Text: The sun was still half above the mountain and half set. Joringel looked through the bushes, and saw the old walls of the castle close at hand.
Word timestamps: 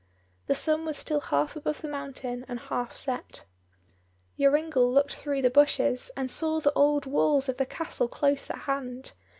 The 0.47 0.55
sun 0.55 0.83
was 0.83 0.97
still 0.97 1.19
half 1.19 1.55
above 1.55 1.81
the 1.83 1.87
mountain 1.87 2.43
and 2.47 2.59
half 2.59 2.97
set. 2.97 3.45
Joringel 4.35 4.91
looked 4.91 5.13
through 5.13 5.43
the 5.43 5.51
bushes, 5.51 6.09
and 6.17 6.27
saw 6.31 6.59
the 6.59 6.73
old 6.73 7.05
walls 7.05 7.47
of 7.47 7.57
the 7.57 7.67
castle 7.67 8.07
close 8.07 8.49
at 8.49 8.61
hand. 8.61 9.11